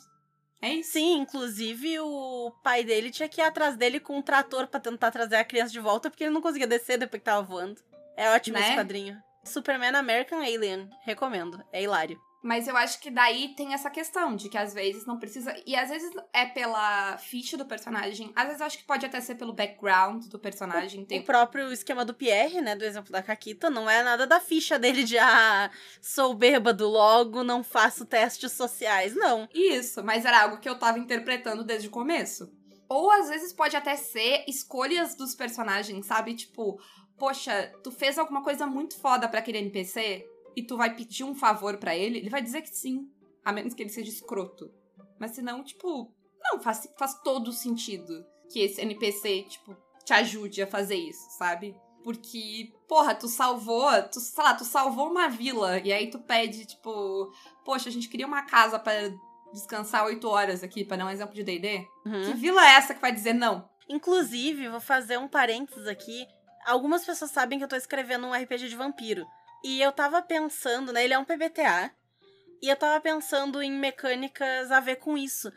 [0.61, 0.91] É isso.
[0.93, 5.11] Sim, inclusive o pai dele tinha que ir atrás dele com um trator pra tentar
[5.11, 7.81] trazer a criança de volta, porque ele não conseguia descer depois que tava voando.
[8.19, 8.67] É ótimo Né?
[8.67, 9.17] esse quadrinho.
[9.45, 10.89] Superman American Alien.
[11.05, 11.63] Recomendo.
[11.71, 12.19] É hilário.
[12.43, 15.53] Mas eu acho que daí tem essa questão de que às vezes não precisa.
[15.65, 18.31] E às vezes é pela ficha do personagem.
[18.35, 21.05] Às vezes eu acho que pode até ser pelo background do personagem.
[21.05, 21.19] Tem...
[21.19, 24.77] O próprio esquema do Pierre, né, do exemplo da Caquita, não é nada da ficha
[24.79, 25.69] dele de ah,
[26.01, 29.15] sou bêbado, logo não faço testes sociais.
[29.15, 29.47] Não.
[29.53, 32.49] Isso, mas era algo que eu tava interpretando desde o começo.
[32.87, 36.33] Ou às vezes pode até ser escolhas dos personagens, sabe?
[36.33, 36.79] Tipo,
[37.19, 41.35] poxa, tu fez alguma coisa muito foda pra aquele NPC e tu vai pedir um
[41.35, 43.07] favor pra ele, ele vai dizer que sim,
[43.43, 44.71] a menos que ele seja escroto.
[45.19, 50.67] Mas senão, tipo, não, faz, faz todo sentido que esse NPC, tipo, te ajude a
[50.67, 51.75] fazer isso, sabe?
[52.03, 56.65] Porque, porra, tu salvou, tu, sei lá, tu salvou uma vila e aí tu pede,
[56.65, 57.31] tipo,
[57.65, 58.93] poxa, a gente queria uma casa pra
[59.53, 61.87] descansar oito horas aqui, pra dar um exemplo de D&D.
[62.05, 62.23] Uhum.
[62.23, 63.69] Que vila é essa que vai dizer não?
[63.89, 66.25] Inclusive, vou fazer um parênteses aqui.
[66.65, 69.25] Algumas pessoas sabem que eu tô escrevendo um RPG de vampiro.
[69.63, 71.03] E eu tava pensando, né?
[71.03, 71.91] Ele é um PBTA.
[72.61, 75.51] E eu tava pensando em mecânicas a ver com isso.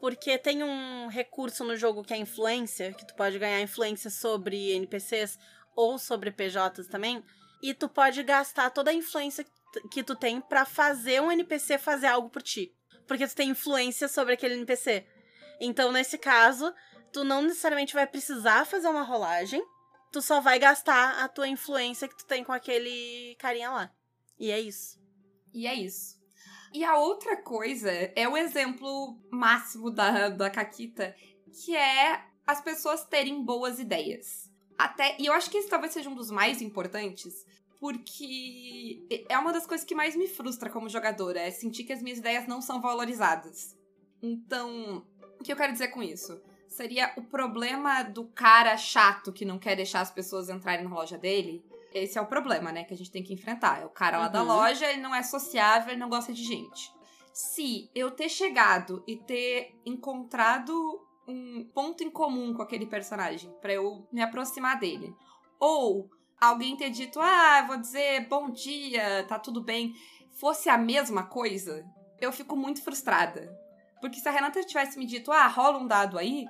[0.00, 4.72] Porque tem um recurso no jogo que é influência, que tu pode ganhar influência sobre
[4.72, 5.38] NPCs
[5.74, 7.24] ou sobre PJs também.
[7.62, 9.44] E tu pode gastar toda a influência
[9.90, 12.72] que tu tem para fazer um NPC fazer algo por ti.
[13.06, 15.06] Porque tu tem influência sobre aquele NPC.
[15.60, 16.72] Então, nesse caso,
[17.12, 19.64] tu não necessariamente vai precisar fazer uma rolagem,
[20.14, 23.92] tu só vai gastar a tua influência que tu tem com aquele carinha lá.
[24.38, 24.96] E é isso.
[25.52, 26.22] E é isso.
[26.72, 31.16] E a outra coisa é o exemplo máximo da, da Caquita,
[31.52, 34.48] que é as pessoas terem boas ideias.
[34.78, 37.44] Até, e eu acho que esse talvez seja um dos mais importantes,
[37.80, 42.02] porque é uma das coisas que mais me frustra como jogadora, é sentir que as
[42.02, 43.76] minhas ideias não são valorizadas.
[44.22, 45.04] Então,
[45.40, 46.40] o que eu quero dizer com isso?
[46.74, 51.16] Seria o problema do cara chato que não quer deixar as pessoas entrarem na loja
[51.16, 51.64] dele.
[51.92, 53.80] Esse é o problema, né, que a gente tem que enfrentar.
[53.80, 54.32] É o cara lá Uhum.
[54.32, 56.92] da loja, ele não é sociável, ele não gosta de gente.
[57.32, 60.74] Se eu ter chegado e ter encontrado
[61.28, 65.14] um ponto em comum com aquele personagem pra eu me aproximar dele,
[65.60, 66.10] ou
[66.40, 69.94] alguém ter dito, ah, vou dizer bom dia, tá tudo bem,
[70.40, 71.84] fosse a mesma coisa,
[72.20, 73.56] eu fico muito frustrada.
[74.00, 76.44] Porque se a Renata tivesse me dito, ah, rola um dado aí,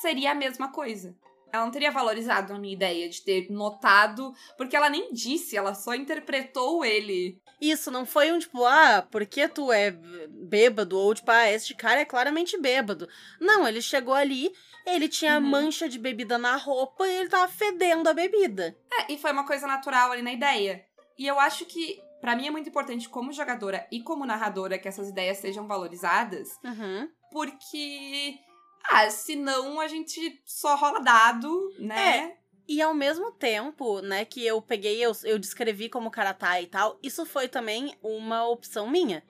[0.00, 1.14] seria a mesma coisa.
[1.52, 5.74] Ela não teria valorizado a minha ideia de ter notado, porque ela nem disse, ela
[5.74, 7.40] só interpretou ele.
[7.60, 9.90] Isso, não foi um tipo, ah, porque tu é
[10.28, 10.98] bêbado?
[10.98, 13.08] Ou tipo, ah, este cara é claramente bêbado.
[13.40, 14.52] Não, ele chegou ali,
[14.84, 15.46] ele tinha Uhum.
[15.46, 18.76] mancha de bebida na roupa e ele tava fedendo a bebida.
[18.92, 20.84] É, e foi uma coisa natural ali na ideia.
[21.18, 24.88] E eu acho que, pra mim, é muito importante como jogadora e como narradora que
[24.88, 27.08] essas ideias sejam valorizadas, Uhum.
[27.32, 28.38] porque.
[28.88, 32.36] Ah, senão a gente só rola dado, né?
[32.68, 36.98] E ao mesmo tempo, né, que eu peguei, eu, eu descrevi como karatá e tal,
[37.00, 39.22] isso foi também uma opção minha.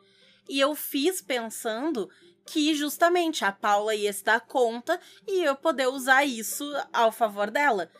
[0.48, 2.08] E eu fiz pensando
[2.46, 7.50] que justamente a Paula ia se dar conta e eu poder usar isso ao favor
[7.50, 7.90] dela.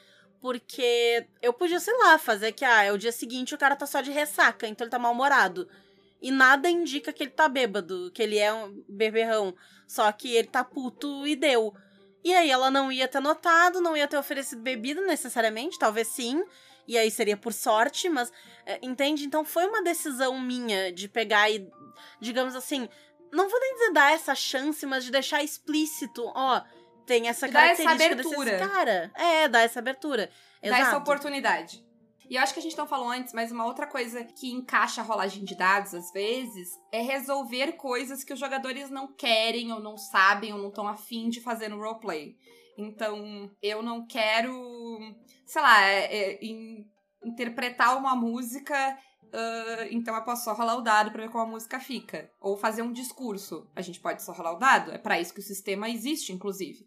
[0.40, 3.84] Porque eu podia, sei lá, fazer que, ah, é o dia seguinte o cara tá
[3.84, 5.68] só de ressaca, então ele tá mal-humorado.
[6.20, 9.54] E nada indica que ele tá bêbado, que ele é um beberrão.
[9.86, 11.74] Só que ele tá puto e deu.
[12.24, 16.42] E aí ela não ia ter notado, não ia ter oferecido bebida necessariamente, talvez sim.
[16.88, 18.32] E aí seria por sorte, mas
[18.64, 19.24] é, entende?
[19.24, 21.68] Então foi uma decisão minha de pegar e,
[22.20, 22.88] digamos assim,
[23.32, 26.62] não vou nem dizer dar essa chance, mas de deixar explícito, ó,
[27.06, 28.50] tem essa De dar essa característica abertura.
[28.50, 29.10] desses cara.
[29.14, 30.30] É, dar essa abertura.
[30.60, 30.82] Dar Exato.
[30.82, 31.85] essa oportunidade.
[32.28, 35.00] E eu acho que a gente não falou antes, mas uma outra coisa que encaixa
[35.00, 39.80] a rolagem de dados, às vezes, é resolver coisas que os jogadores não querem, ou
[39.80, 42.36] não sabem, ou não estão afim de fazer no roleplay.
[42.76, 44.98] Então, eu não quero,
[45.46, 46.84] sei lá, é, é, in-
[47.24, 48.76] interpretar uma música,
[49.32, 52.30] ah, então eu posso só rolar o dado pra ver como a música fica.
[52.40, 53.66] Ou fazer um discurso.
[53.74, 56.86] A gente pode só rolar o dado, é pra isso que o sistema existe, inclusive.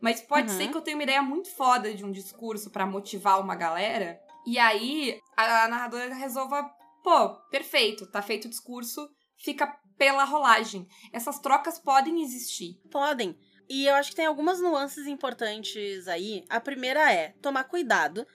[0.00, 0.56] Mas pode Uhum.
[0.58, 4.20] ser que eu tenha uma ideia muito foda de um discurso pra motivar uma galera.
[4.46, 6.62] E aí a narradora resolva,
[7.02, 10.86] pô, perfeito, tá feito o discurso, fica pela rolagem.
[11.12, 12.74] Essas trocas podem existir.
[12.90, 13.36] Podem.
[13.68, 16.44] E eu acho que tem algumas nuances importantes aí.
[16.50, 18.26] A primeira é tomar cuidado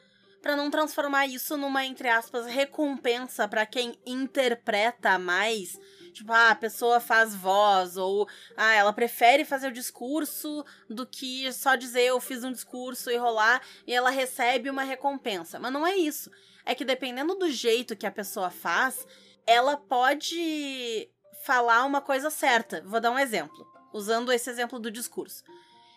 [0.41, 5.77] pra não transformar isso numa, entre aspas, recompensa pra quem interpreta mais.
[6.19, 8.27] Tipo, ah, a pessoa faz voz, ou
[8.57, 13.15] ah, ela prefere fazer o discurso do que só dizer eu fiz um discurso e
[13.15, 15.57] rolar e ela recebe uma recompensa.
[15.57, 16.29] Mas não é isso.
[16.65, 19.07] É que dependendo do jeito que a pessoa faz,
[19.47, 21.09] ela pode
[21.45, 22.83] falar uma coisa certa.
[22.85, 25.41] Vou dar um exemplo, usando esse exemplo do discurso.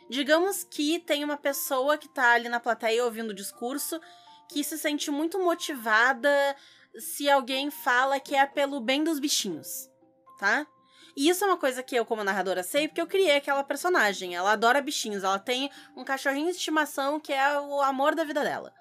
[0.09, 4.01] Digamos que tem uma pessoa que tá ali na plateia ouvindo o discurso
[4.49, 6.31] que se sente muito motivada
[6.97, 9.91] se alguém fala que é pelo bem dos bichinhos,
[10.43, 10.67] tá?
[11.17, 14.35] E isso é uma coisa que eu, como narradora, sei, porque eu criei aquela personagem.
[14.35, 18.43] Ela adora bichinhos, ela tem um cachorrinho de estimação que é o amor da vida
[18.43, 18.75] dela.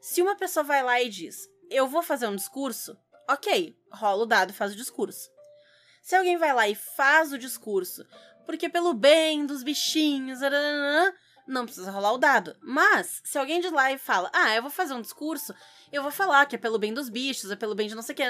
[0.00, 2.96] Se uma pessoa vai lá e diz, eu vou fazer um discurso,
[3.28, 5.28] ok, rola o dado faz o discurso.
[6.00, 8.06] Se alguém vai lá e faz o discurso,
[8.46, 10.38] porque pelo bem dos bichinhos,
[11.48, 12.56] não precisa rolar o dado.
[12.60, 15.52] Mas, se alguém de lá e fala, ah, eu vou fazer um discurso,
[15.90, 18.12] eu vou falar que é pelo bem dos bichos, é pelo bem de não sei
[18.12, 18.22] o que,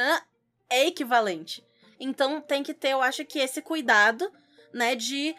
[0.71, 1.63] é equivalente.
[2.05, 4.29] Então tem que ter, eu acho que esse cuidado,
[4.75, 5.37] né, de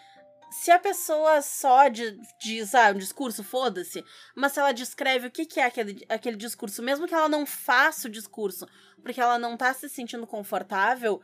[0.49, 4.01] se a pessoa só de- diz, ah, um discurso, foda-se,
[4.33, 7.45] mas se ela descreve o que, que é aquele, aquele discurso, mesmo que ela não
[7.45, 8.65] faça o discurso,
[9.01, 11.21] porque ela não tá se sentindo confortável,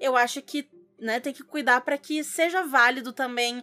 [0.00, 3.62] eu acho que, né, tem que cuidar para que seja válido também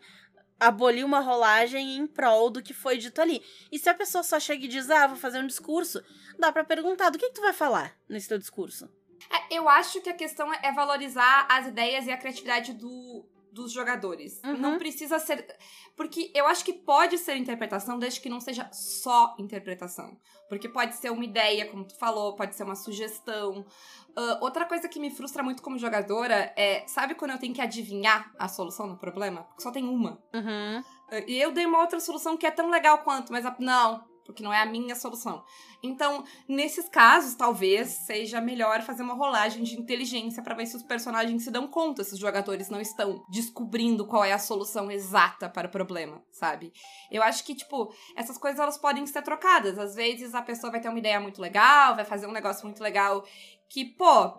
[0.59, 3.41] abolir uma rolagem em prol do que foi dito ali.
[3.71, 6.03] E se a pessoa só chega e diz, ah, vou fazer um discurso,
[6.38, 8.88] dá pra perguntar, do que, que tu vai falar nesse teu discurso?
[9.30, 13.25] É, eu acho que a questão é valorizar as ideias e a criatividade do,
[13.56, 14.41] dos jogadores.
[14.43, 14.58] Uhum.
[14.58, 15.47] Não precisa ser.
[15.95, 20.19] Porque eu acho que pode ser interpretação, desde que não seja só interpretação.
[20.49, 23.65] Porque pode ser uma ideia, como tu falou, pode ser uma sugestão.
[24.10, 27.62] Uh, outra coisa que me frustra muito como jogadora é, sabe quando eu tenho que
[27.62, 29.43] adivinhar a solução do problema?
[29.43, 30.21] Porque só tem uma.
[30.34, 30.80] Uhum.
[30.80, 34.04] Uh, e eu dei uma outra solução que é tão legal quanto, mas a, não,
[34.25, 35.43] porque não é a minha solução.
[35.81, 40.83] Então, nesses casos, talvez seja melhor fazer uma rolagem de inteligência para ver se os
[40.83, 45.47] personagens se dão conta se os jogadores não estão descobrindo qual é a solução exata
[45.47, 46.73] para o problema, sabe?
[47.11, 49.77] Eu acho que, tipo, essas coisas elas podem ser trocadas.
[49.77, 52.81] Às vezes a pessoa vai ter uma ideia muito legal, vai fazer um negócio muito
[52.81, 53.23] legal
[53.69, 54.33] que, pô,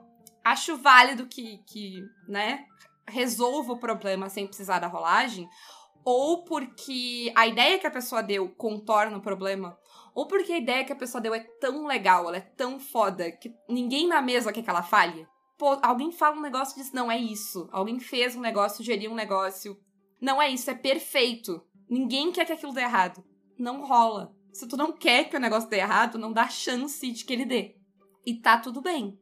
[0.45, 2.65] acho válido que, que né,
[3.09, 5.49] resolva o problema sem precisar da rolagem
[6.07, 9.77] ou porque a ideia que a pessoa deu contorna o problema,
[10.15, 13.33] ou porque a ideia que a pessoa deu é tão legal, ela é tão foda,
[13.33, 15.27] que ninguém na mesa quer que ela falhe.
[15.59, 17.69] Pô, alguém fala um negócio e diz, não, é isso.
[17.73, 19.77] Alguém fez um negócio, sugeriu um negócio.
[20.21, 21.61] Não é isso, é perfeito.
[21.91, 23.25] Ninguém quer que aquilo dê errado.
[23.59, 24.33] Não rola.
[24.53, 27.45] Se tu não quer que o negócio dê errado, não dá chance de que ele
[27.45, 27.75] dê.
[28.25, 29.19] E tá tudo bem.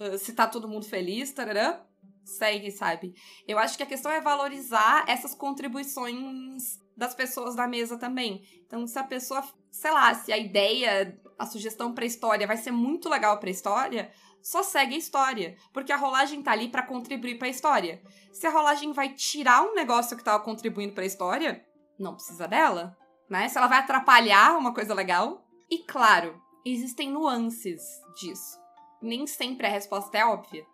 [0.00, 1.86] Uh, se tá todo mundo feliz, tarará,
[2.24, 3.14] segue, sabe?
[3.46, 8.42] Eu acho que a questão é valorizar essas contribuições das pessoas da mesa também.
[8.66, 12.70] Então, se a pessoa, sei lá, se a ideia, a sugestão pra história vai ser
[12.70, 14.10] muito legal pra história,
[14.42, 18.02] só segue a história, porque a rolagem tá ali para contribuir para a história.
[18.32, 21.64] Se a rolagem vai tirar um negócio que tava contribuindo para a história,
[21.98, 22.96] não precisa dela,
[23.28, 23.48] né?
[23.48, 25.46] Se ela vai atrapalhar uma coisa legal.
[25.70, 27.82] E claro, existem nuances
[28.16, 28.58] disso.
[29.00, 30.66] Nem sempre a resposta é óbvia.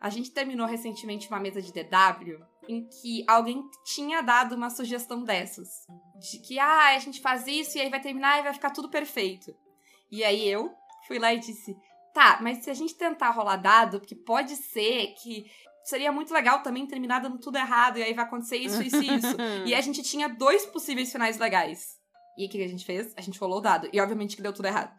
[0.00, 5.24] A gente terminou recentemente uma mesa de DW em que alguém tinha dado uma sugestão
[5.24, 5.68] dessas.
[6.20, 8.90] De que, ah, a gente faz isso e aí vai terminar e vai ficar tudo
[8.90, 9.54] perfeito.
[10.10, 10.70] E aí eu
[11.06, 11.76] fui lá e disse,
[12.12, 15.50] tá, mas se a gente tentar rolar dado, porque pode ser que
[15.84, 19.14] seria muito legal também terminar dando tudo errado e aí vai acontecer isso, isso e
[19.14, 19.36] isso.
[19.64, 21.96] e a gente tinha dois possíveis finais legais.
[22.36, 23.14] E o que a gente fez?
[23.16, 23.88] A gente rolou o dado.
[23.92, 24.94] E obviamente que deu tudo errado.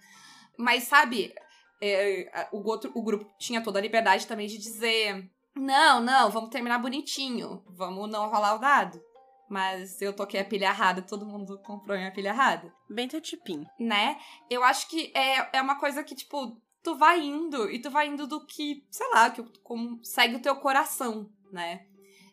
[0.58, 1.34] Mas sabe,
[1.82, 6.50] é, o, outro, o grupo tinha toda a liberdade também de dizer: não, não, vamos
[6.50, 9.02] terminar bonitinho, vamos não rolar o dado.
[9.50, 12.74] Mas eu toquei a pilha errada, todo mundo comprou minha pilha errada.
[12.90, 13.66] Bem teu tipinho.
[13.80, 14.20] Né?
[14.50, 18.08] Eu acho que é, é uma coisa que, tipo, tu vai indo e tu vai
[18.08, 21.86] indo do que, sei lá, que como segue o teu coração, né?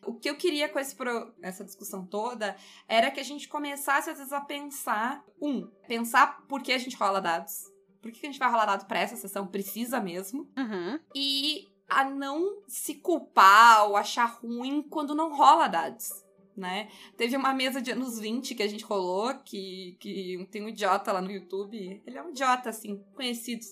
[0.05, 2.55] O que eu queria com esse pro, essa discussão toda
[2.87, 5.23] era que a gente começasse, às vezes, a pensar.
[5.41, 7.74] Um, pensar por que a gente rola dados
[8.05, 9.47] por que a gente vai rolar dado pra essa sessão?
[9.47, 10.47] Precisa mesmo.
[10.55, 10.99] Uhum.
[11.15, 16.11] E a não se culpar ou achar ruim quando não rola dados.
[16.55, 16.87] Né?
[17.17, 21.11] Teve uma mesa de anos 20 que a gente rolou, que, que tem um idiota
[21.11, 22.03] lá no YouTube.
[22.05, 23.65] Ele é um idiota, assim, conhecido.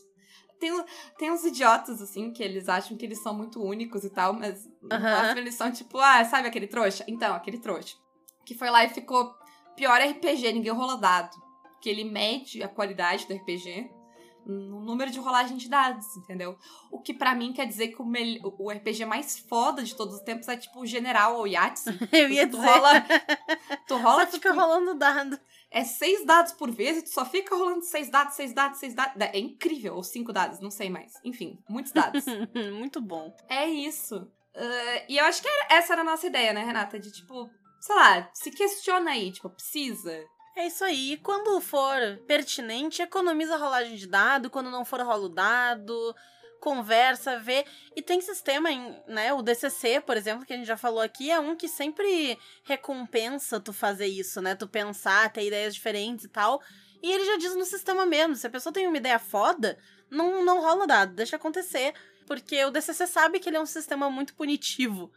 [0.59, 0.71] Tem,
[1.19, 4.65] tem uns idiotas, assim, que eles acham que eles são muito únicos e tal, mas
[4.65, 5.37] uhum.
[5.37, 7.05] eles são tipo, ah, sabe aquele trouxa?
[7.07, 7.95] Então, aquele trouxa.
[8.43, 9.31] Que foi lá e ficou
[9.75, 11.37] pior RPG, ninguém rola dado.
[11.79, 14.01] Que ele mede a qualidade do RPG
[14.45, 16.57] no número de rolagem de dados, entendeu?
[16.91, 18.05] O que para mim quer dizer que o,
[18.59, 21.97] o, RPG mais foda de todos os tempos é tipo o General ou Yahtzee.
[22.11, 22.69] Eu ia tu dizer.
[22.69, 23.05] Rola,
[23.87, 25.39] tu rola, Só fica tipo, rolando dado.
[25.71, 28.93] É seis dados por vez e tu só fica rolando seis dados, seis dados, seis
[28.93, 29.15] dados.
[29.19, 29.95] É incrível.
[29.95, 31.13] Ou cinco dados, não sei mais.
[31.23, 32.23] Enfim, muitos dados.
[32.77, 33.35] Muito bom.
[33.49, 34.17] É isso.
[34.55, 36.99] Uh, e eu acho que era, essa era a nossa ideia, né, Renata?
[36.99, 40.23] De tipo, sei lá, se questiona aí, tipo, precisa?
[40.55, 41.17] É isso aí.
[41.23, 44.49] Quando for pertinente, economiza a rolagem de dado.
[44.49, 46.15] Quando não for, rola o dado.
[46.59, 47.65] Conversa, vê.
[47.95, 49.33] E tem sistema, em, né?
[49.33, 53.59] O DCC, por exemplo, que a gente já falou aqui, é um que sempre recompensa
[53.59, 54.55] tu fazer isso, né?
[54.55, 56.61] Tu pensar, ter ideias diferentes e tal.
[57.01, 59.77] E ele já diz no sistema mesmo: se a pessoa tem uma ideia foda,
[60.09, 61.93] não, não rola dado, deixa acontecer.
[62.25, 65.11] Porque o DCC sabe que ele é um sistema muito punitivo.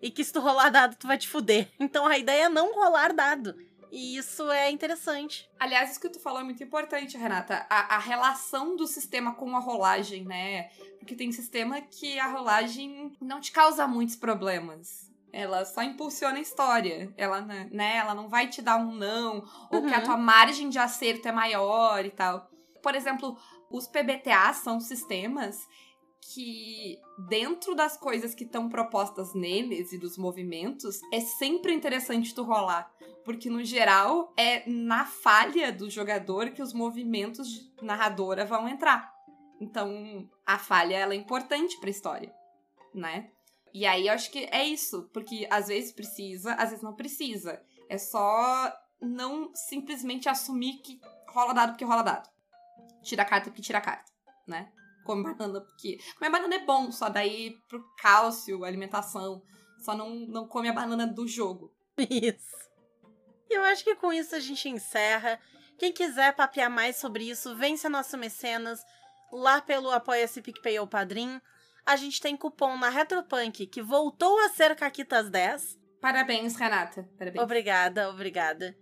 [0.00, 1.68] E que se tu rolar dado, tu vai te fuder.
[1.78, 3.54] Então a ideia é não rolar dado.
[3.96, 5.50] E isso é interessante.
[5.58, 7.66] Aliás, isso que tu falou é muito importante, Renata.
[7.70, 10.64] A, a, relação do sistema com a rolagem, né?
[10.98, 15.10] Porque tem sistema que a rolagem não te causa muitos problemas.
[15.32, 17.10] Ela só impulsiona a história.
[17.16, 19.86] Ela, né, ela não vai te dar um não, ou uhum.
[19.86, 20.04] que a uhum.
[20.04, 22.50] tua margem de acerto é maior e tal.
[22.82, 23.34] Por exemplo,
[23.70, 25.66] os PBTA são sistemas
[26.32, 32.42] que dentro das coisas que estão propostas neles e dos movimentos, é sempre interessante tu
[32.42, 32.90] rolar.
[33.24, 39.14] Porque, no geral, é na falha do jogador que os movimentos de narradora vão entrar.
[39.60, 42.34] Então, a falha ela é importante pra história,
[42.94, 43.30] né?
[43.72, 47.62] E aí eu acho que é isso, porque às vezes precisa, às vezes não precisa.
[47.88, 52.28] É só não simplesmente assumir que rola dado porque rola dado.
[53.02, 54.10] Tira carta porque tira carta,
[54.46, 54.72] né?
[55.06, 59.42] Come banana, porque comer banana é bom, só daí pro cálcio, alimentação.
[59.78, 61.72] Só não, não come a banana do jogo.
[61.96, 62.56] Isso.
[63.48, 65.38] E eu acho que com isso a gente encerra.
[65.78, 68.80] Quem quiser papear mais sobre isso, vence a nosso mecenas
[69.32, 71.40] lá pelo Apoia-se PicPay ou Padrim.
[71.84, 75.78] A gente tem cupom na Retropunk, que voltou a ser Caquitas 10.
[76.00, 77.08] Parabéns, Renata.
[77.16, 77.42] Parabéns.
[77.42, 78.76] Obrigada, obrigada.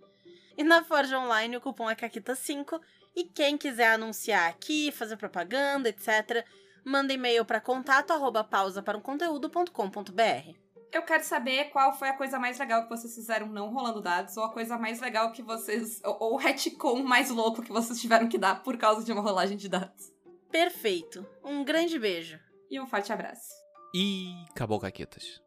[0.56, 2.80] E na Forge Online o cupom é Caquitas5.
[3.14, 6.44] E quem quiser anunciar aqui, fazer propaganda, etc.,
[6.84, 10.64] manda e-mail para contato arroba pausa para um conteúdo.com.br.
[10.92, 14.36] Eu quero saber qual foi a coisa mais legal que vocês fizeram não rolando dados,
[14.36, 16.00] ou a coisa mais legal que vocês.
[16.04, 19.20] Ou, ou o retcon mais louco que vocês tiveram que dar por causa de uma
[19.20, 20.12] rolagem de dados.
[20.50, 21.26] Perfeito.
[21.42, 22.38] Um grande beijo.
[22.70, 23.52] E um forte abraço.
[23.92, 25.43] E acabou, Caquetas.